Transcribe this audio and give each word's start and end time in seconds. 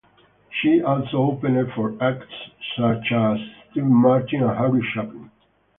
She 0.49 0.81
also 0.81 1.17
opened 1.17 1.73
for 1.73 1.93
acts 2.03 2.25
such 2.75 3.11
as 3.11 3.37
Steve 3.69 3.83
Martin 3.85 4.41
and 4.41 4.57
Harry 4.57 4.81
Chapin. 4.95 5.29